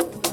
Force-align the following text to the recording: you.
you. 0.00 0.23